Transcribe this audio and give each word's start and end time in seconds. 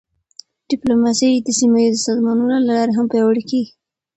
ډیپلوماسي 0.69 1.31
د 1.45 1.49
سیمهییزو 1.59 2.03
سازمانونو 2.07 2.55
له 2.67 2.71
لارې 2.77 2.93
هم 2.97 3.05
پیاوړې 3.11 3.43
کېږي. 3.49 3.73